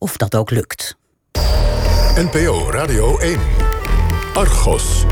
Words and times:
of 0.00 0.16
dat 0.16 0.34
ook 0.34 0.50
lukt. 0.50 0.96
NPO 2.14 2.70
Radio 2.70 3.18
1. 3.18 3.40
Argos. 4.34 5.04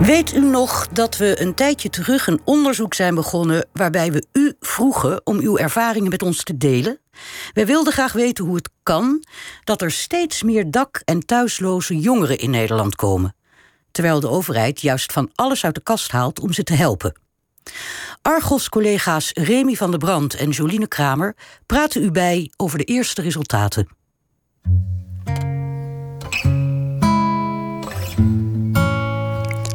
Weet 0.00 0.34
u 0.34 0.40
nog 0.40 0.88
dat 0.88 1.16
we 1.16 1.40
een 1.40 1.54
tijdje 1.54 1.90
terug 1.90 2.26
een 2.26 2.40
onderzoek 2.44 2.94
zijn 2.94 3.14
begonnen 3.14 3.66
waarbij 3.72 4.12
we 4.12 4.26
u 4.32 4.54
vroegen 4.60 5.20
om 5.26 5.38
uw 5.38 5.56
ervaringen 5.56 6.10
met 6.10 6.22
ons 6.22 6.42
te 6.42 6.56
delen? 6.56 7.00
Wij 7.52 7.66
wilden 7.66 7.92
graag 7.92 8.12
weten 8.12 8.44
hoe 8.44 8.56
het 8.56 8.70
kan 8.82 9.24
dat 9.64 9.82
er 9.82 9.90
steeds 9.90 10.42
meer 10.42 10.70
dak- 10.70 11.02
en 11.04 11.20
thuisloze 11.20 11.98
jongeren 11.98 12.38
in 12.38 12.50
Nederland 12.50 12.94
komen, 12.94 13.34
terwijl 13.90 14.20
de 14.20 14.28
overheid 14.28 14.80
juist 14.80 15.12
van 15.12 15.30
alles 15.34 15.64
uit 15.64 15.74
de 15.74 15.82
kast 15.82 16.10
haalt 16.10 16.40
om 16.40 16.52
ze 16.52 16.62
te 16.62 16.74
helpen. 16.74 17.24
Argos-collega's 18.22 19.30
Remy 19.34 19.74
van 19.74 19.90
der 19.90 19.98
Brand 19.98 20.34
en 20.34 20.50
Joline 20.50 20.88
Kramer 20.88 21.36
praten 21.66 22.02
u 22.02 22.10
bij 22.10 22.50
over 22.56 22.78
de 22.78 22.84
eerste 22.84 23.22
resultaten. 23.22 23.88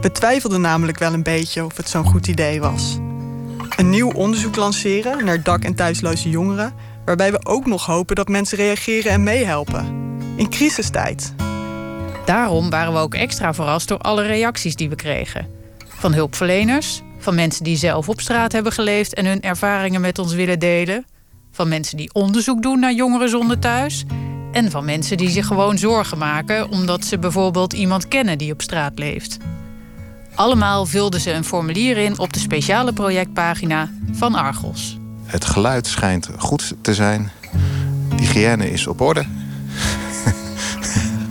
We 0.02 0.12
twijfelden 0.12 0.62
namelijk 0.62 0.98
wel 0.98 1.14
een 1.14 1.24
beetje 1.24 1.66
of 1.66 1.78
het 1.78 1.90
zo'n 1.90 2.06
goed 2.06 2.28
idee 2.28 2.62
was. 2.62 2.98
Een 3.78 3.90
nieuw 3.90 4.12
onderzoek 4.12 4.56
lanceren 4.56 5.26
naar 5.26 5.44
dak- 5.44 5.64
en 5.64 5.76
thuisloze 5.76 6.30
jongeren, 6.30 6.74
waarbij 7.06 7.32
we 7.32 7.46
ook 7.46 7.66
nog 7.66 7.86
hopen 7.86 8.16
dat 8.16 8.28
mensen 8.28 8.58
reageren 8.58 9.12
en 9.12 9.24
meehelpen. 9.24 9.86
In 10.36 10.50
crisistijd. 10.50 11.34
Daarom 12.26 12.70
waren 12.70 12.94
we 12.94 13.00
ook 13.00 13.14
extra 13.14 13.54
verrast 13.54 13.88
door 13.88 13.98
alle 13.98 14.24
reacties 14.24 14.76
die 14.76 14.90
we 14.90 14.96
kregen. 14.96 15.48
Van 15.88 16.14
hulpverleners, 16.14 17.02
van 17.22 17.36
mensen 17.36 17.64
die 17.64 17.78
zelf 17.78 18.10
op 18.10 18.22
straat 18.22 18.52
hebben 18.52 18.72
geleefd 18.72 19.14
en 19.14 19.26
hun 19.26 19.42
ervaringen 19.42 20.02
met 20.02 20.20
ons 20.20 20.34
willen 20.34 20.60
delen, 20.60 21.06
van 21.52 21.68
mensen 21.68 21.98
die 21.98 22.14
onderzoek 22.14 22.62
doen 22.62 22.80
naar 22.80 22.94
jongeren 22.94 23.30
zonder 23.30 23.60
thuis 23.60 24.06
en 24.52 24.72
van 24.72 24.86
mensen 24.86 25.18
die 25.18 25.30
zich 25.30 25.46
gewoon 25.46 25.78
zorgen 25.78 26.18
maken 26.18 26.70
omdat 26.70 27.06
ze 27.06 27.20
bijvoorbeeld 27.20 27.74
iemand 27.74 28.08
kennen 28.08 28.38
die 28.38 28.54
op 28.54 28.62
straat 28.62 29.00
leeft. 29.00 29.38
Allemaal 30.36 30.86
vulden 30.86 31.22
ze 31.22 31.32
een 31.32 31.44
formulier 31.44 31.98
in 31.98 32.20
op 32.20 32.34
de 32.34 32.40
speciale 32.40 32.94
projectpagina 32.94 33.90
van 34.12 34.36
Argos. 34.36 34.98
Het 35.26 35.46
geluid 35.46 35.88
schijnt 35.88 36.30
goed 36.38 36.74
te 36.82 36.94
zijn. 36.94 37.32
De 38.10 38.16
hygiëne 38.16 38.72
is 38.72 38.88
op 38.88 39.02
orde. 39.02 39.26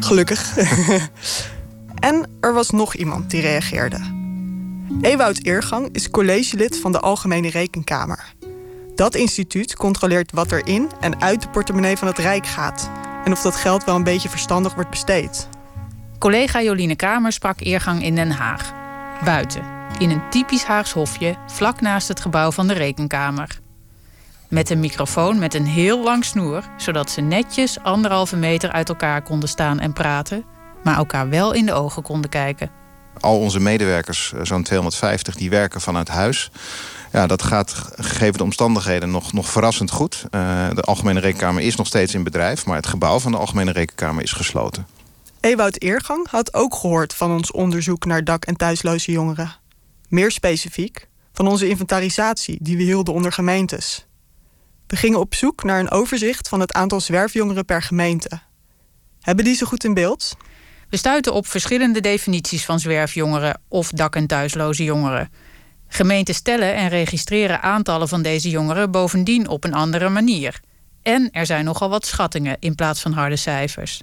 Gelukkig. 0.01 0.57
en 2.11 2.29
er 2.41 2.55
was 2.55 2.71
nog 2.71 2.95
iemand 2.95 3.31
die 3.31 3.41
reageerde. 3.41 4.20
Ewout 4.99 5.39
Eergang 5.43 5.89
is 5.93 6.11
collegelid 6.11 6.79
van 6.81 6.93
de 6.93 7.01
Algemene 7.01 7.51
Rekenkamer. 7.51 8.35
Dat 8.95 9.15
instituut 9.15 9.77
controleert 9.77 10.33
wat 10.33 10.51
er 10.51 10.67
in 10.67 10.91
en 11.01 11.21
uit 11.21 11.43
de 11.43 11.49
portemonnee 11.49 11.97
van 11.97 12.09
het 12.09 12.19
Rijk 12.19 12.47
gaat 12.47 12.91
en 13.25 13.33
of 13.33 13.43
dat 13.43 13.57
geld 13.57 13.85
wel 13.85 13.95
een 13.95 14.05
beetje 14.05 14.29
verstandig 14.29 14.75
wordt 14.75 14.91
besteed. 14.91 15.49
Collega 16.19 16.63
Joline 16.63 16.97
Kramer 16.97 17.33
sprak 17.33 17.61
Eergang 17.61 18.03
in 18.03 18.15
Den 18.15 18.31
Haag. 18.31 18.73
Buiten, 19.25 19.65
in 19.99 20.11
een 20.11 20.31
typisch 20.31 20.65
Haags 20.65 20.93
hofje, 20.93 21.37
vlak 21.47 21.81
naast 21.81 22.09
het 22.09 22.21
gebouw 22.21 22.51
van 22.51 22.67
de 22.67 22.75
rekenkamer. 22.75 23.61
Met 24.49 24.71
een 24.71 24.81
microfoon 24.81 25.39
met 25.39 25.55
een 25.55 25.67
heel 25.67 26.03
lang 26.03 26.25
snoer, 26.25 26.63
zodat 26.77 27.11
ze 27.11 27.21
netjes 27.21 27.83
anderhalve 27.83 28.37
meter 28.37 28.73
uit 28.73 28.89
elkaar 28.89 29.23
konden 29.23 29.49
staan 29.49 29.81
en 29.81 29.93
praten, 29.93 30.45
maar 30.85 30.97
elkaar 30.97 31.29
wel 31.29 31.53
in 31.53 31.67
de 31.67 31.73
ogen 31.73 32.03
konden 32.03 32.31
kijken. 32.31 32.80
Al 33.21 33.39
onze 33.39 33.61
medewerkers, 33.61 34.33
eh, 34.33 34.41
zo'n 34.43 34.63
250, 34.63 35.35
die 35.35 35.51
werken 35.51 35.81
vanuit 35.81 36.09
huis. 36.09 36.51
Ja, 37.13 37.27
dat 37.27 37.43
gaat 37.43 37.71
gegeven 37.97 38.37
de 38.37 38.43
omstandigheden 38.43 39.11
nog, 39.11 39.33
nog 39.33 39.49
verrassend 39.49 39.91
goed. 39.91 40.25
Uh, 40.31 40.69
de 40.75 40.83
Algemene 40.83 41.21
Rekenkamer 41.21 41.63
is 41.63 41.77
nog 41.77 41.87
steeds 41.87 42.15
in 42.15 42.23
bedrijf, 42.23 42.67
maar 42.67 42.77
het 42.77 42.87
gebouw 42.87 43.19
van 43.19 43.33
de 43.33 43.39
Algemene 43.39 43.73
Rekenkamer 43.73 44.23
is 44.23 44.33
gesloten. 44.33 44.87
Ewout 45.41 45.83
Eergang 45.83 46.29
had 46.31 46.55
ook 46.55 46.75
gehoord 46.75 47.15
van 47.15 47.31
ons 47.31 47.51
onderzoek 47.51 48.05
naar 48.05 48.25
dak- 48.25 48.45
en 48.45 48.57
thuisloze 48.57 49.13
jongeren. 49.13 49.57
Meer 50.09 50.31
specifiek, 50.31 51.09
van 51.33 51.47
onze 51.47 51.69
inventarisatie 51.69 52.59
die 52.61 52.77
we 52.77 52.83
hielden 52.83 53.15
onder 53.15 53.33
gemeentes. 53.33 54.07
We 54.87 54.97
gingen 54.97 55.21
op 55.21 55.35
zoek 55.35 55.63
naar 55.63 55.81
een 55.81 55.91
overzicht 55.91 56.49
van 56.49 56.61
het 56.61 56.73
aantal 56.73 57.01
zwerfjongeren 57.01 57.65
per 57.65 57.83
gemeente. 57.83 58.41
Hebben 59.21 59.45
die 59.45 59.55
ze 59.55 59.67
goed 59.67 59.85
in 59.85 59.95
beeld? 59.95 60.37
We 60.91 60.97
stuiten 60.97 61.33
op 61.33 61.47
verschillende 61.47 62.01
definities 62.01 62.65
van 62.65 62.81
zwerfjongeren 62.81 63.61
of 63.69 63.91
dak- 63.91 64.17
en 64.17 64.27
thuisloze 64.27 64.85
jongeren. 64.85 65.31
Gemeenten 65.89 66.35
stellen 66.35 66.75
en 66.75 66.89
registreren 66.89 67.63
aantallen 67.63 68.09
van 68.09 68.23
deze 68.23 68.51
jongeren 68.51 68.91
bovendien 68.91 69.49
op 69.49 69.65
een 69.65 69.75
andere 69.75 70.09
manier. 70.09 70.61
En 71.03 71.29
er 71.33 71.47
zijn 71.47 71.65
nogal 71.65 71.89
wat 71.89 72.07
schattingen 72.07 72.57
in 72.61 72.75
plaats 72.75 73.01
van 73.01 73.13
harde 73.13 73.37
cijfers. 73.37 74.03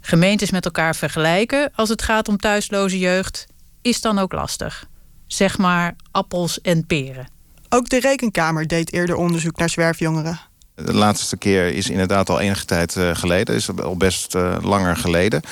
Gemeentes 0.00 0.50
met 0.50 0.64
elkaar 0.64 0.96
vergelijken 0.96 1.70
als 1.74 1.88
het 1.88 2.02
gaat 2.02 2.28
om 2.28 2.36
thuisloze 2.36 2.98
jeugd 2.98 3.46
is 3.82 4.00
dan 4.00 4.18
ook 4.18 4.32
lastig. 4.32 4.88
Zeg 5.26 5.58
maar 5.58 5.96
appels 6.10 6.60
en 6.60 6.86
peren. 6.86 7.28
Ook 7.68 7.88
de 7.88 8.00
Rekenkamer 8.00 8.66
deed 8.66 8.92
eerder 8.92 9.16
onderzoek 9.16 9.56
naar 9.56 9.70
zwerfjongeren. 9.70 10.49
De 10.84 10.94
laatste 10.94 11.36
keer 11.36 11.66
is 11.66 11.90
inderdaad 11.90 12.30
al 12.30 12.40
enige 12.40 12.64
tijd 12.64 12.96
uh, 12.96 13.14
geleden, 13.14 13.54
is 13.54 13.78
al 13.78 13.96
best 13.96 14.34
uh, 14.34 14.56
langer 14.60 14.96
geleden. 14.96 15.42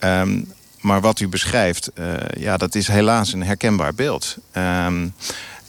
Um, 0.00 0.52
maar 0.80 1.00
wat 1.00 1.20
u 1.20 1.28
beschrijft, 1.28 1.90
uh, 1.94 2.14
ja, 2.36 2.56
dat 2.56 2.74
is 2.74 2.88
helaas 2.88 3.32
een 3.32 3.42
herkenbaar 3.42 3.94
beeld. 3.94 4.36
Um, 4.56 5.14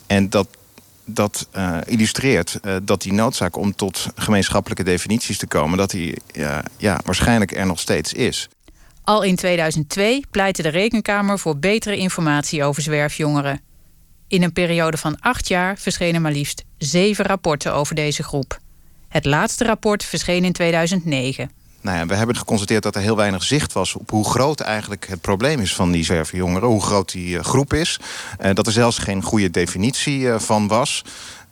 en 0.07 0.29
dat, 0.29 0.47
dat 1.05 1.47
uh, 1.55 1.77
illustreert 1.85 2.59
uh, 2.61 2.75
dat 2.83 3.01
die 3.01 3.13
noodzaak 3.13 3.57
om 3.57 3.75
tot 3.75 4.07
gemeenschappelijke 4.15 4.83
definities 4.83 5.37
te 5.37 5.47
komen, 5.47 5.77
dat 5.77 5.91
die 5.91 6.21
ja, 6.77 6.99
waarschijnlijk 7.05 7.51
er 7.51 7.65
nog 7.65 7.79
steeds 7.79 8.13
is. 8.13 8.49
Al 9.03 9.23
in 9.23 9.35
2002 9.35 10.23
pleitte 10.31 10.61
de 10.61 10.69
Rekenkamer 10.69 11.39
voor 11.39 11.57
betere 11.57 11.97
informatie 11.97 12.63
over 12.63 12.81
zwerfjongeren. 12.81 13.61
In 14.27 14.43
een 14.43 14.53
periode 14.53 14.97
van 14.97 15.19
acht 15.19 15.47
jaar 15.47 15.77
verschenen 15.77 16.21
maar 16.21 16.31
liefst 16.31 16.63
zeven 16.77 17.25
rapporten 17.25 17.73
over 17.73 17.95
deze 17.95 18.23
groep. 18.23 18.59
Het 19.07 19.25
laatste 19.25 19.63
rapport 19.63 20.03
verscheen 20.03 20.43
in 20.43 20.53
2009. 20.53 21.51
Nou 21.85 21.97
ja, 21.97 22.05
we 22.05 22.15
hebben 22.15 22.35
geconstateerd 22.35 22.83
dat 22.83 22.95
er 22.95 23.01
heel 23.01 23.15
weinig 23.15 23.43
zicht 23.43 23.73
was 23.73 23.95
op 23.95 24.09
hoe 24.09 24.29
groot 24.29 24.59
eigenlijk 24.59 25.07
het 25.07 25.21
probleem 25.21 25.59
is 25.59 25.75
van 25.75 25.91
die 25.91 26.03
zwerfjongeren, 26.03 26.69
hoe 26.69 26.81
groot 26.81 27.11
die 27.11 27.35
uh, 27.35 27.43
groep 27.43 27.73
is. 27.73 27.99
Uh, 28.41 28.53
dat 28.53 28.67
er 28.67 28.73
zelfs 28.73 28.97
geen 28.97 29.23
goede 29.23 29.51
definitie 29.51 30.19
uh, 30.19 30.39
van 30.39 30.67
was. 30.67 31.03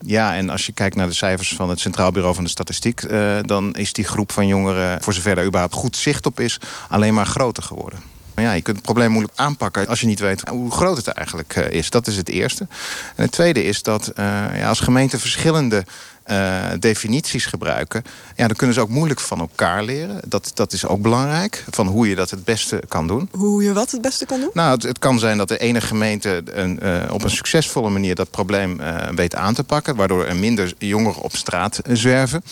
Ja, 0.05 0.35
en 0.35 0.49
als 0.49 0.65
je 0.65 0.71
kijkt 0.71 0.95
naar 0.95 1.07
de 1.07 1.13
cijfers 1.13 1.53
van 1.55 1.69
het 1.69 1.79
Centraal 1.79 2.11
Bureau 2.11 2.35
van 2.35 2.43
de 2.43 2.49
Statistiek, 2.49 3.09
dan 3.41 3.75
is 3.75 3.93
die 3.93 4.05
groep 4.05 4.31
van 4.31 4.47
jongeren, 4.47 5.03
voor 5.03 5.13
zover 5.13 5.37
er 5.37 5.45
überhaupt 5.45 5.73
goed 5.73 5.97
zicht 5.97 6.25
op 6.25 6.39
is, 6.39 6.59
alleen 6.89 7.13
maar 7.13 7.25
groter 7.25 7.63
geworden. 7.63 7.99
Maar 8.35 8.43
ja, 8.43 8.51
je 8.51 8.61
kunt 8.61 8.75
het 8.75 8.85
probleem 8.85 9.11
moeilijk 9.11 9.39
aanpakken 9.39 9.87
als 9.87 9.99
je 9.99 10.05
niet 10.05 10.19
weet 10.19 10.49
hoe 10.49 10.71
groot 10.71 10.97
het 10.97 11.07
eigenlijk 11.07 11.55
is. 11.55 11.89
Dat 11.89 12.07
is 12.07 12.17
het 12.17 12.29
eerste. 12.29 12.67
En 13.15 13.23
het 13.23 13.31
tweede 13.31 13.63
is 13.63 13.83
dat 13.83 14.11
ja, 14.15 14.67
als 14.67 14.79
gemeente 14.79 15.19
verschillende 15.19 15.85
uh, 16.31 16.63
definities 16.79 17.45
gebruiken... 17.45 18.03
Ja, 18.35 18.47
dan 18.47 18.55
kunnen 18.55 18.75
ze 18.75 18.81
ook 18.81 18.89
moeilijk 18.89 19.19
van 19.19 19.39
elkaar 19.39 19.83
leren. 19.83 20.21
Dat, 20.27 20.51
dat 20.53 20.73
is 20.73 20.85
ook 20.85 21.01
belangrijk, 21.01 21.63
van 21.69 21.87
hoe 21.87 22.09
je 22.09 22.15
dat 22.15 22.29
het 22.29 22.43
beste 22.43 22.83
kan 22.87 23.07
doen. 23.07 23.29
Hoe 23.31 23.63
je 23.63 23.73
wat 23.73 23.91
het 23.91 24.01
beste 24.01 24.25
kan 24.25 24.39
doen? 24.39 24.49
Nou, 24.53 24.71
het, 24.71 24.83
het 24.83 24.99
kan 24.99 25.19
zijn 25.19 25.37
dat 25.37 25.47
de 25.47 25.57
ene 25.57 25.81
gemeente 25.81 26.41
een, 26.45 26.79
uh, 26.83 27.03
op 27.11 27.23
een 27.23 27.29
succesvolle 27.29 27.89
manier... 27.89 28.15
dat 28.15 28.31
probleem 28.31 28.79
uh, 28.79 28.95
weet 29.15 29.35
aan 29.35 29.53
te 29.53 29.63
pakken... 29.63 29.95
waardoor 29.95 30.25
er 30.25 30.35
minder 30.35 30.73
jongeren 30.77 31.21
op 31.21 31.35
straat 31.35 31.81
zwerven. 31.87 32.43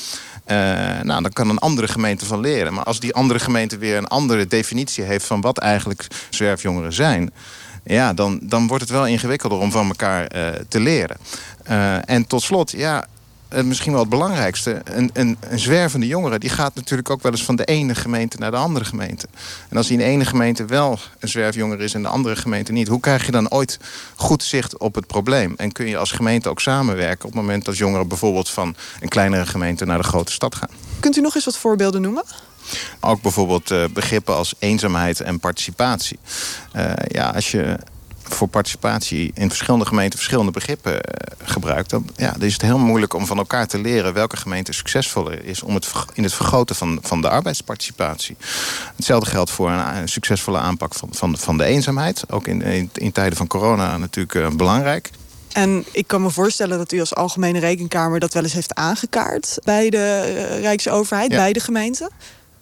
nou, 1.03 1.21
dan 1.21 1.33
kan 1.33 1.49
een 1.49 1.59
andere 1.59 1.87
gemeente 1.87 2.25
van 2.25 2.39
leren. 2.39 2.73
Maar 2.73 2.83
als 2.83 2.99
die 2.99 3.13
andere 3.13 3.39
gemeente 3.39 3.77
weer 3.77 3.97
een 3.97 4.07
andere 4.07 4.47
definitie 4.47 5.03
heeft... 5.03 5.25
van 5.25 5.41
wat 5.41 5.57
eigenlijk 5.57 6.07
zwerfjongeren 6.29 6.93
zijn... 6.93 7.33
ja, 7.83 8.13
dan, 8.13 8.39
dan 8.43 8.67
wordt 8.67 8.83
het 8.83 8.91
wel 8.91 9.07
ingewikkelder 9.07 9.57
om 9.57 9.71
van 9.71 9.87
elkaar 9.87 10.27
te 10.67 10.79
leren. 10.79 11.17
en 12.05 12.27
tot 12.27 12.41
slot, 12.41 12.71
ja, 12.71 13.05
uh, 13.53 13.63
misschien 13.63 13.91
wel 13.91 14.01
het 14.01 14.09
belangrijkste. 14.09 14.81
Een, 14.83 15.09
een, 15.13 15.37
een, 15.39 15.59
zwervende 15.59 16.07
jongere 16.07 16.39
die 16.39 16.49
gaat 16.49 16.75
natuurlijk 16.75 17.09
ook 17.09 17.21
wel 17.21 17.31
eens 17.31 17.43
van 17.43 17.55
de 17.55 17.65
ene 17.65 17.95
gemeente 17.95 18.37
naar 18.37 18.51
de 18.51 18.57
andere 18.57 18.85
gemeente. 18.85 19.27
En 19.69 19.77
als 19.77 19.87
die 19.87 19.97
in 19.97 20.03
de 20.03 20.09
ene 20.09 20.25
gemeente 20.25 20.65
wel 20.65 20.99
een 21.19 21.27
zwerfjonger 21.27 21.81
is 21.81 21.93
en 21.93 22.01
de 22.01 22.07
andere 22.07 22.35
gemeente 22.35 22.71
niet, 22.71 22.87
hoe 22.87 22.99
krijg 22.99 23.25
je 23.25 23.31
dan 23.31 23.51
ooit 23.51 23.79
goed 24.15 24.43
zicht 24.43 24.77
op 24.77 24.95
het 24.95 25.07
probleem? 25.07 25.53
En 25.57 25.71
kun 25.71 25.87
je 25.87 25.97
als 25.97 26.11
gemeente 26.11 26.49
ook 26.49 26.59
samenwerken 26.59 27.25
op 27.25 27.31
het 27.31 27.41
moment 27.41 27.65
dat 27.65 27.77
jongeren 27.77 28.07
bijvoorbeeld 28.07 28.49
van 28.49 28.75
een 28.99 29.09
kleinere 29.09 29.45
gemeente 29.45 29.85
naar 29.85 29.97
de 29.97 30.03
grote 30.03 30.31
stad 30.31 30.55
gaan? 30.55 30.69
Kunt 30.99 31.17
u 31.17 31.21
nog 31.21 31.35
eens 31.35 31.45
wat 31.45 31.57
voorbeelden 31.57 32.01
noemen? 32.01 32.23
Ook 32.99 33.21
bijvoorbeeld 33.21 33.71
uh, 33.71 33.83
begrippen 33.93 34.35
als 34.35 34.53
eenzaamheid 34.59 35.21
en 35.21 35.39
participatie. 35.39 36.19
Uh, 36.75 36.91
ja, 37.07 37.29
als 37.29 37.51
je 37.51 37.77
voor 38.33 38.47
participatie 38.47 39.31
in 39.33 39.47
verschillende 39.47 39.85
gemeenten 39.85 40.17
verschillende 40.19 40.51
begrippen 40.51 40.93
uh, 40.93 40.99
gebruikt... 41.43 41.89
dan 41.89 42.09
ja, 42.15 42.31
dan 42.31 42.41
is 42.41 42.53
het 42.53 42.61
heel 42.61 42.77
moeilijk 42.77 43.13
om 43.13 43.25
van 43.25 43.37
elkaar 43.37 43.67
te 43.67 43.79
leren 43.79 44.13
welke 44.13 44.37
gemeente 44.37 44.73
succesvoller 44.73 45.45
is... 45.45 45.63
Om 45.63 45.73
het, 45.73 45.91
in 46.13 46.23
het 46.23 46.33
vergroten 46.33 46.75
van, 46.75 46.99
van 47.01 47.21
de 47.21 47.29
arbeidsparticipatie. 47.29 48.37
Hetzelfde 48.95 49.29
geldt 49.29 49.51
voor 49.51 49.69
een, 49.69 50.09
succesvolle 50.09 50.57
aanpak 50.57 50.93
van, 50.93 51.09
van, 51.11 51.37
van 51.37 51.57
de 51.57 51.63
eenzaamheid. 51.63 52.23
Ook 52.29 52.47
in, 52.47 52.61
in, 52.61 52.89
in 52.93 53.11
tijden 53.11 53.37
van 53.37 53.47
corona 53.47 53.97
natuurlijk 53.97 54.35
uh, 54.35 54.49
belangrijk. 54.49 55.09
En 55.53 55.85
ik 55.91 56.07
kan 56.07 56.21
me 56.21 56.29
voorstellen 56.29 56.77
dat 56.77 56.91
u 56.91 56.99
als 56.99 57.15
Algemene 57.15 57.59
Rekenkamer 57.59 58.19
dat 58.19 58.33
wel 58.33 58.43
eens 58.43 58.53
heeft 58.53 58.75
aangekaart 58.75 59.57
bij 59.63 59.89
de 59.89 59.97
eh, 59.97 60.61
Rijksoverheid, 60.61 61.29
bij 61.29 61.53
de 61.53 61.59
gemeente. 61.59 62.09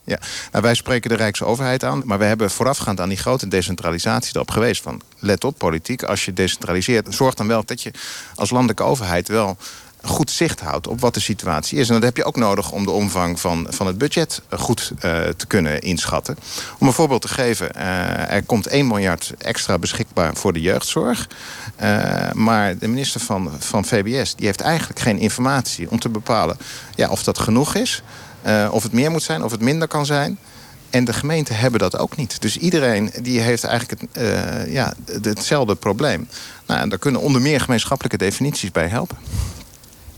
Ja, 0.09 0.19
nou, 0.51 0.63
wij 0.63 0.73
spreken 0.73 1.09
de 1.09 1.15
Rijksoverheid 1.15 1.83
aan, 1.83 2.01
maar 2.05 2.19
we 2.19 2.25
hebben 2.25 2.51
voorafgaand 2.51 2.99
aan 2.99 3.09
die 3.09 3.17
grote 3.17 3.47
decentralisatie 3.47 4.35
erop 4.35 4.51
geweest 4.51 4.81
van 4.81 5.01
let 5.19 5.43
op 5.43 5.57
politiek, 5.57 6.03
als 6.03 6.25
je 6.25 6.33
decentraliseert, 6.33 7.13
zorg 7.13 7.33
dan 7.33 7.47
wel 7.47 7.65
dat 7.65 7.81
je 7.81 7.91
als 8.35 8.49
landelijke 8.49 8.83
overheid 8.83 9.27
wel 9.27 9.57
goed 10.03 10.31
zicht 10.31 10.59
houdt 10.59 10.87
op 10.87 11.01
wat 11.01 11.13
de 11.13 11.19
situatie 11.19 11.77
is. 11.77 11.87
En 11.87 11.93
dat 11.93 12.03
heb 12.03 12.17
je 12.17 12.23
ook 12.23 12.35
nodig 12.35 12.71
om 12.71 12.85
de 12.85 12.91
omvang 12.91 13.39
van, 13.39 13.67
van 13.69 13.87
het 13.87 13.97
budget 13.97 14.41
goed 14.49 14.91
uh, 14.95 15.01
te 15.27 15.45
kunnen 15.47 15.81
inschatten. 15.81 16.37
Om 16.79 16.87
een 16.87 16.93
voorbeeld 16.93 17.21
te 17.21 17.27
geven, 17.27 17.69
uh, 17.75 18.31
er 18.31 18.43
komt 18.43 18.67
1 18.67 18.87
miljard 18.87 19.33
extra 19.37 19.77
beschikbaar 19.77 20.35
voor 20.35 20.53
de 20.53 20.61
jeugdzorg. 20.61 21.27
Maar 22.33 22.77
de 22.77 22.87
minister 22.87 23.21
van, 23.21 23.51
van 23.59 23.85
VBS 23.85 24.35
die 24.35 24.45
heeft 24.45 24.61
eigenlijk 24.61 24.99
geen 24.99 25.17
informatie 25.17 25.89
om 25.89 25.99
te 25.99 26.09
bepalen 26.09 26.57
ja, 26.95 27.09
of 27.09 27.23
dat 27.23 27.39
genoeg 27.39 27.75
is. 27.75 28.03
Of 28.71 28.83
het 28.83 28.91
meer 28.91 29.11
moet 29.11 29.23
zijn, 29.23 29.43
of 29.43 29.51
het 29.51 29.61
minder 29.61 29.87
kan 29.87 30.05
zijn. 30.05 30.39
En 30.89 31.05
de 31.05 31.13
gemeenten 31.13 31.55
hebben 31.55 31.79
dat 31.79 31.97
ook 31.97 32.15
niet. 32.15 32.41
Dus 32.41 32.57
iedereen 32.57 33.11
die 33.21 33.39
heeft 33.39 33.63
eigenlijk 33.63 34.01
het, 34.01 34.71
ja, 34.71 34.93
hetzelfde 35.21 35.75
probleem. 35.75 36.27
Nou, 36.65 36.81
en 36.81 36.89
daar 36.89 36.99
kunnen 36.99 37.21
onder 37.21 37.41
meer 37.41 37.61
gemeenschappelijke 37.61 38.17
definities 38.17 38.71
bij 38.71 38.87
helpen. 38.87 39.17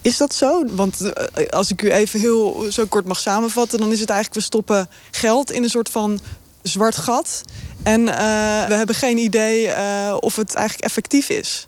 Is 0.01 0.17
dat 0.17 0.33
zo? 0.33 0.65
Want 0.71 1.01
eh, 1.01 1.47
als 1.47 1.71
ik 1.71 1.81
u 1.81 1.91
even 1.91 2.19
heel 2.19 2.65
zo 2.69 2.85
kort 2.85 3.05
mag 3.05 3.19
samenvatten, 3.19 3.79
dan 3.79 3.91
is 3.91 3.99
het 3.99 4.09
eigenlijk 4.09 4.39
we 4.39 4.45
stoppen 4.45 4.89
geld 5.11 5.51
in 5.51 5.63
een 5.63 5.69
soort 5.69 5.89
van 5.89 6.19
zwart 6.61 6.97
gat. 6.97 7.41
En 7.83 8.01
uh, 8.01 8.15
we 8.67 8.73
hebben 8.73 8.95
geen 8.95 9.17
idee 9.17 9.67
of 10.19 10.35
het 10.35 10.53
eigenlijk 10.53 10.85
effectief 10.85 11.29
is. 11.29 11.67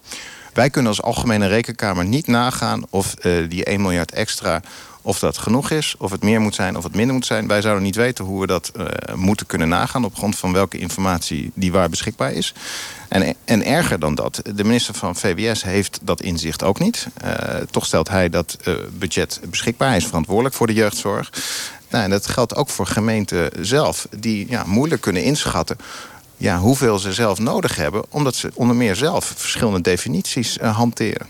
Wij 0.54 0.70
kunnen 0.70 0.92
als 0.92 1.02
Algemene 1.02 1.48
Rekenkamer 1.48 2.06
niet 2.06 2.28
nagaan 2.28 2.84
of 2.90 3.14
die 3.50 3.64
1 3.64 3.82
miljard 3.82 4.12
extra 4.12 4.62
of 5.06 5.20
dat 5.20 5.38
genoeg 5.38 5.70
is, 5.70 5.96
of 5.98 6.12
het 6.12 6.24
meer 6.24 6.42
moet 6.42 6.56
zijn, 6.56 6.78
of 6.78 6.84
het 6.84 6.96
minder 6.96 7.14
moet 7.16 7.26
zijn. 7.26 7.48
Wij 7.48 7.62
zouden 7.62 7.84
niet 7.84 7.96
weten 7.96 8.26
hoe 8.26 8.42
we 8.42 8.48
dat 8.48 8.72
uh, 8.78 8.86
moeten 9.16 9.46
kunnen 9.46 9.70
nagaan... 9.70 10.06
op 10.06 10.16
grond 10.16 10.36
van 10.36 10.54
welke 10.54 10.78
informatie 10.78 11.52
die 11.54 11.72
waar 11.72 11.90
beschikbaar 11.90 12.32
is. 12.32 12.54
En, 13.10 13.36
en 13.46 13.66
erger 13.66 14.00
dan 14.00 14.16
dat, 14.16 14.42
de 14.56 14.64
minister 14.64 14.94
van 14.94 15.16
VWS 15.16 15.64
heeft 15.64 16.00
dat 16.02 16.22
inzicht 16.22 16.64
ook 16.64 16.80
niet. 16.80 17.08
Uh, 17.24 17.32
toch 17.72 17.86
stelt 17.86 18.10
hij 18.10 18.30
dat 18.30 18.58
uh, 18.68 18.74
budget 18.98 19.42
beschikbaar. 19.50 19.88
Hij 19.88 19.98
is 19.98 20.06
verantwoordelijk 20.06 20.56
voor 20.56 20.68
de 20.68 20.74
jeugdzorg. 20.74 21.30
Nou, 21.90 22.04
en 22.04 22.10
dat 22.10 22.28
geldt 22.28 22.56
ook 22.56 22.70
voor 22.70 22.88
gemeenten 22.88 23.66
zelf... 23.66 24.08
die 24.18 24.50
ja, 24.50 24.64
moeilijk 24.66 25.02
kunnen 25.02 25.24
inschatten 25.24 25.78
ja, 26.38 26.60
hoeveel 26.60 27.00
ze 27.00 27.14
zelf 27.14 27.40
nodig 27.40 27.76
hebben... 27.76 28.04
omdat 28.10 28.36
ze 28.36 28.52
onder 28.54 28.76
meer 28.76 28.96
zelf 28.96 29.34
verschillende 29.36 29.82
definities 29.82 30.58
hanteren. 30.58 31.28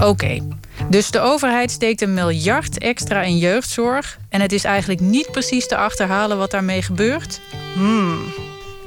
Oké, 0.00 0.08
okay. 0.08 0.42
dus 0.88 1.10
de 1.10 1.20
overheid 1.20 1.70
steekt 1.70 2.00
een 2.00 2.14
miljard 2.14 2.78
extra 2.78 3.22
in 3.22 3.38
jeugdzorg... 3.38 4.18
en 4.28 4.40
het 4.40 4.52
is 4.52 4.64
eigenlijk 4.64 5.00
niet 5.00 5.30
precies 5.30 5.68
te 5.68 5.76
achterhalen 5.76 6.38
wat 6.38 6.50
daarmee 6.50 6.82
gebeurt? 6.82 7.40
Hmm. 7.74 8.18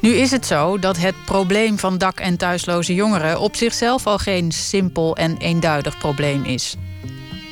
Nu 0.01 0.10
is 0.10 0.31
het 0.31 0.45
zo 0.45 0.80
dat 0.80 0.98
het 0.98 1.15
probleem 1.25 1.80
van 1.80 1.98
dak- 1.98 2.19
en 2.19 2.38
thuisloze 2.38 2.94
jongeren... 2.94 3.39
op 3.39 3.56
zichzelf 3.56 4.07
al 4.07 4.18
geen 4.18 4.51
simpel 4.51 5.15
en 5.15 5.38
eenduidig 5.38 5.98
probleem 5.98 6.44
is. 6.44 6.75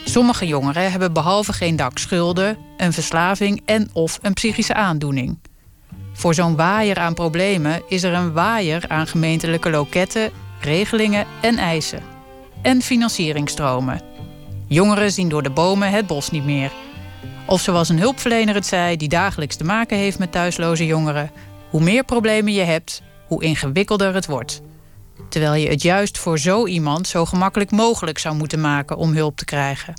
Sommige 0.05 0.47
jongeren 0.47 0.91
hebben 0.91 1.13
behalve 1.13 1.53
geen 1.53 1.75
dak 1.75 1.97
schulden... 1.97 2.57
een 2.77 2.93
verslaving 2.93 3.61
en 3.65 3.89
of 3.93 4.19
een 4.21 4.33
psychische 4.33 4.73
aandoening. 4.73 5.39
Voor 6.13 6.33
zo'n 6.33 6.55
waaier 6.55 6.99
aan 6.99 7.13
problemen 7.13 7.81
is 7.87 8.03
er 8.03 8.13
een 8.13 8.33
waaier 8.33 8.83
aan 8.87 9.07
gemeentelijke 9.07 9.69
loketten... 9.69 10.31
regelingen 10.61 11.25
en 11.41 11.57
eisen 11.57 12.10
en 12.61 12.81
financieringstromen. 12.81 14.01
Jongeren 14.67 15.11
zien 15.11 15.29
door 15.29 15.43
de 15.43 15.49
bomen 15.49 15.91
het 15.91 16.07
bos 16.07 16.31
niet 16.31 16.45
meer. 16.45 16.71
Of 17.45 17.61
zoals 17.61 17.89
een 17.89 17.99
hulpverlener 17.99 18.55
het 18.55 18.65
zei, 18.65 18.97
die 18.97 19.09
dagelijks 19.09 19.55
te 19.55 19.63
maken 19.63 19.97
heeft 19.97 20.19
met 20.19 20.31
thuisloze 20.31 20.85
jongeren: 20.85 21.31
hoe 21.69 21.81
meer 21.81 22.03
problemen 22.03 22.53
je 22.53 22.61
hebt, 22.61 23.01
hoe 23.27 23.43
ingewikkelder 23.43 24.13
het 24.13 24.25
wordt. 24.25 24.61
Terwijl 25.29 25.53
je 25.53 25.69
het 25.69 25.81
juist 25.81 26.17
voor 26.17 26.39
zo 26.39 26.65
iemand 26.65 27.07
zo 27.07 27.25
gemakkelijk 27.25 27.71
mogelijk 27.71 28.17
zou 28.17 28.35
moeten 28.35 28.61
maken 28.61 28.97
om 28.97 29.13
hulp 29.13 29.37
te 29.37 29.45
krijgen. 29.45 29.93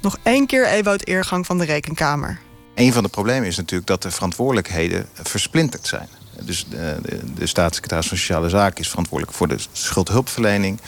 Nog 0.00 0.18
één 0.22 0.46
keer 0.46 0.66
Ewout 0.66 1.06
Eergang 1.06 1.46
van 1.46 1.58
de 1.58 1.64
Rekenkamer. 1.64 2.40
Een 2.74 2.92
van 2.92 3.02
de 3.02 3.08
problemen 3.08 3.48
is 3.48 3.56
natuurlijk 3.56 3.86
dat 3.86 4.02
de 4.02 4.10
verantwoordelijkheden 4.10 5.08
versplinterd 5.12 5.86
zijn. 5.86 6.08
Dus 6.40 6.66
de, 6.68 6.98
de, 7.02 7.20
de 7.34 7.46
staatssecretaris 7.46 8.08
van 8.08 8.16
Sociale 8.16 8.48
Zaken 8.48 8.80
is 8.80 8.88
verantwoordelijk 8.88 9.36
voor 9.36 9.48
de 9.48 9.58
schuldhulpverlening 9.72 10.80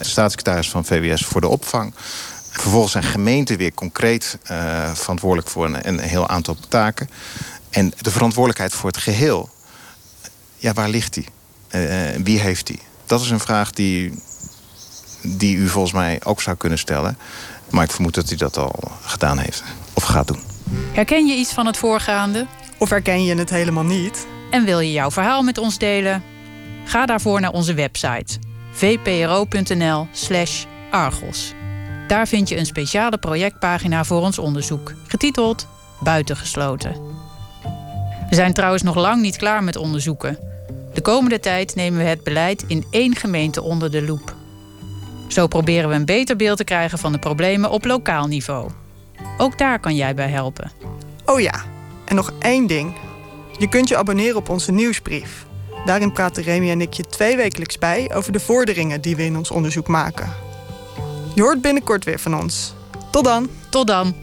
staatssecretaris 0.00 0.70
van 0.70 0.84
VWS 0.84 1.24
voor 1.24 1.40
de 1.40 1.48
opvang. 1.48 1.94
Vervolgens 2.50 2.92
zijn 2.92 3.04
gemeenten 3.04 3.56
weer 3.56 3.74
concreet 3.74 4.38
uh, 4.50 4.92
verantwoordelijk 4.94 5.48
voor 5.48 5.64
een, 5.64 5.88
een, 5.88 5.98
heel 5.98 6.28
aantal 6.28 6.56
taken. 6.68 7.10
En 7.70 7.92
de 8.00 8.10
verantwoordelijkheid 8.10 8.72
voor 8.72 8.90
het 8.90 8.98
geheel, 8.98 9.50
ja, 10.56 10.72
waar 10.72 10.88
ligt 10.88 11.14
die? 11.14 11.26
Uh, 11.70 12.10
wie 12.22 12.40
heeft 12.40 12.66
die? 12.66 12.80
Dat 13.06 13.20
is 13.20 13.30
een 13.30 13.40
vraag 13.40 13.70
die, 13.70 14.22
die 15.22 15.56
u 15.56 15.68
volgens 15.68 15.92
mij 15.92 16.20
ook 16.24 16.40
zou 16.40 16.56
kunnen 16.56 16.78
stellen. 16.78 17.18
Maar 17.70 17.84
ik 17.84 17.90
vermoed 17.90 18.14
dat 18.14 18.28
hij 18.28 18.36
dat 18.36 18.56
al 18.56 18.92
gedaan 19.02 19.38
heeft 19.38 19.62
of 19.92 20.02
gaat 20.02 20.26
doen. 20.26 20.40
Herken 20.92 21.26
je 21.26 21.34
iets 21.34 21.52
van 21.52 21.66
het 21.66 21.76
voorgaande? 21.76 22.46
Of 22.78 22.90
herken 22.90 23.24
je 23.24 23.34
het 23.34 23.50
helemaal 23.50 23.84
niet? 23.84 24.26
En 24.52 24.64
wil 24.64 24.80
je 24.80 24.92
jouw 24.92 25.10
verhaal 25.10 25.42
met 25.42 25.58
ons 25.58 25.78
delen? 25.78 26.22
Ga 26.84 27.06
daarvoor 27.06 27.40
naar 27.40 27.52
onze 27.52 27.74
website 27.74 28.38
vpro.nl/slash 28.70 30.64
Argos. 30.90 31.52
Daar 32.08 32.28
vind 32.28 32.48
je 32.48 32.58
een 32.58 32.66
speciale 32.66 33.18
projectpagina 33.18 34.04
voor 34.04 34.20
ons 34.20 34.38
onderzoek, 34.38 34.94
getiteld 35.06 35.66
Buitengesloten. 36.00 36.92
We 38.28 38.34
zijn 38.34 38.52
trouwens 38.52 38.82
nog 38.82 38.94
lang 38.94 39.22
niet 39.22 39.36
klaar 39.36 39.64
met 39.64 39.76
onderzoeken. 39.76 40.38
De 40.94 41.00
komende 41.00 41.40
tijd 41.40 41.74
nemen 41.74 41.98
we 41.98 42.04
het 42.04 42.24
beleid 42.24 42.64
in 42.66 42.84
één 42.90 43.16
gemeente 43.16 43.62
onder 43.62 43.90
de 43.90 44.02
loep. 44.02 44.34
Zo 45.28 45.46
proberen 45.46 45.88
we 45.88 45.94
een 45.94 46.04
beter 46.04 46.36
beeld 46.36 46.56
te 46.56 46.64
krijgen 46.64 46.98
van 46.98 47.12
de 47.12 47.18
problemen 47.18 47.70
op 47.70 47.84
lokaal 47.84 48.26
niveau. 48.26 48.70
Ook 49.38 49.58
daar 49.58 49.78
kan 49.80 49.96
jij 49.96 50.14
bij 50.14 50.28
helpen. 50.28 50.70
Oh 51.24 51.40
ja, 51.40 51.64
en 52.04 52.16
nog 52.16 52.32
één 52.38 52.66
ding. 52.66 52.94
Je 53.58 53.68
kunt 53.68 53.88
je 53.88 53.96
abonneren 53.96 54.36
op 54.36 54.48
onze 54.48 54.72
nieuwsbrief. 54.72 55.46
Daarin 55.84 56.12
praten 56.12 56.42
Remy 56.42 56.70
en 56.70 56.80
ik 56.80 56.92
je 56.92 57.02
twee 57.02 57.36
wekelijks 57.36 57.78
bij 57.78 58.14
over 58.14 58.32
de 58.32 58.40
vorderingen 58.40 59.00
die 59.00 59.16
we 59.16 59.24
in 59.24 59.36
ons 59.36 59.50
onderzoek 59.50 59.88
maken. 59.88 60.32
Je 61.34 61.42
hoort 61.42 61.60
binnenkort 61.60 62.04
weer 62.04 62.18
van 62.18 62.34
ons. 62.36 62.74
Tot 63.10 63.24
dan. 63.24 63.48
Tot 63.70 63.86
dan. 63.86 64.14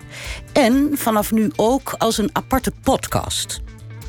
En 0.52 0.90
vanaf 0.94 1.32
nu 1.32 1.50
ook 1.56 1.94
als 1.98 2.18
een 2.18 2.30
aparte 2.32 2.72
podcast. 2.82 3.60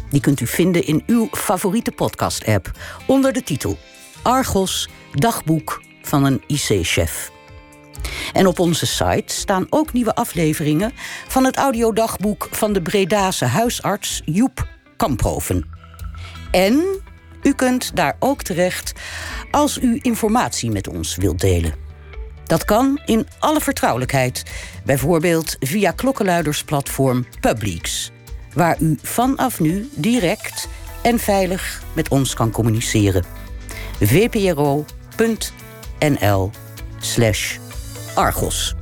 Die 0.09 0.21
kunt 0.21 0.39
u 0.39 0.47
vinden 0.47 0.85
in 0.85 1.03
uw 1.07 1.27
favoriete 1.31 1.91
podcast-app 1.91 2.71
onder 3.07 3.33
de 3.33 3.43
titel 3.43 3.77
Argos 4.21 4.89
Dagboek 5.13 5.81
van 6.01 6.23
een 6.23 6.43
IC-chef. 6.47 7.35
En 8.33 8.47
op 8.47 8.59
onze 8.59 8.85
site 8.85 9.33
staan 9.33 9.67
ook 9.69 9.93
nieuwe 9.93 10.15
afleveringen 10.15 10.91
van 11.27 11.43
het 11.43 11.57
audiodagboek 11.57 12.47
van 12.51 12.73
de 12.73 12.81
Bredase 12.81 13.45
huisarts 13.45 14.21
Joep 14.25 14.67
Kamphoven. 14.97 15.69
En 16.51 16.83
u 17.43 17.53
kunt 17.53 17.95
daar 17.95 18.15
ook 18.19 18.41
terecht 18.41 18.93
als 19.51 19.77
u 19.81 19.99
informatie 20.01 20.71
met 20.71 20.87
ons 20.87 21.15
wilt 21.15 21.39
delen. 21.39 21.73
Dat 22.45 22.65
kan 22.65 23.01
in 23.05 23.27
alle 23.39 23.61
vertrouwelijkheid, 23.61 24.43
bijvoorbeeld 24.85 25.55
via 25.59 25.91
klokkenluidersplatform 25.91 27.25
Publix, 27.39 28.11
waar 28.53 28.77
u 28.79 28.97
vanaf 29.01 29.59
nu 29.59 29.89
direct 29.95 30.67
en 31.01 31.19
veilig 31.19 31.83
met 31.93 32.09
ons 32.09 32.33
kan 32.33 32.51
communiceren. 32.51 33.23
vpro.nl 33.99 34.91
slash 36.99 37.57
Argos. 38.17 38.75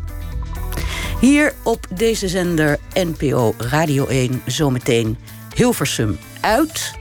Hier 1.19 1.53
op 1.63 1.87
deze 1.93 2.27
zender 2.27 2.77
NPO 2.93 3.53
Radio 3.57 4.07
1 4.07 4.41
zometeen 4.45 5.17
Hilversum 5.55 6.17
uit. 6.41 6.93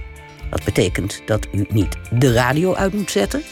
Dat 0.50 0.64
betekent 0.64 1.22
dat 1.26 1.46
u 1.52 1.66
niet 1.68 1.96
de 2.10 2.32
radio 2.32 2.74
uit 2.74 2.92
moet 2.92 3.10
zetten, 3.10 3.42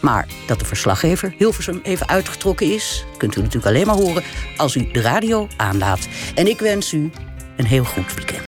maar 0.00 0.26
dat 0.46 0.58
de 0.58 0.64
verslaggever 0.64 1.34
Hilversum 1.38 1.80
even 1.82 2.08
uitgetrokken 2.08 2.74
is. 2.74 3.04
Kunt 3.16 3.36
u 3.36 3.40
natuurlijk 3.40 3.66
alleen 3.66 3.86
maar 3.86 3.96
horen 3.96 4.22
als 4.56 4.74
u 4.74 4.90
de 4.92 5.00
radio 5.00 5.48
aanlaat. 5.56 6.08
En 6.34 6.46
ik 6.46 6.58
wens 6.58 6.92
u 6.92 7.10
een 7.56 7.66
heel 7.66 7.84
goed 7.84 8.14
weekend. 8.14 8.42